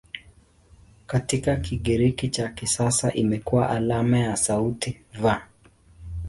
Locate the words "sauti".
4.37-5.01